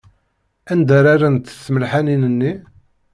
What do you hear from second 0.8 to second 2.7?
ara rrent tmelḥanin-nni?